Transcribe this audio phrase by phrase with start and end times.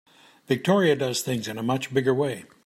[0.47, 2.45] Victoria does things in a much bigger way.